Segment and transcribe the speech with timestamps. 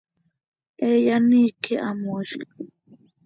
[0.79, 2.49] He yaniiqui hamoizct.